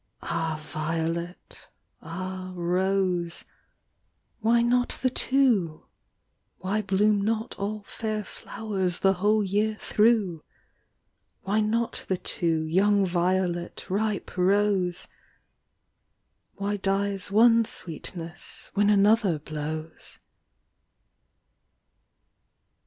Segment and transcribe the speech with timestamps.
[0.23, 1.67] Ah violet,
[2.01, 3.45] ah rose,
[4.39, 5.85] why not the two?
[6.57, 10.43] Why bloom not all fair flowers the whole year through?
[11.43, 15.07] Why not the two, young violet, ripe rose?
[16.55, 20.19] Why dies one sweetness when another blows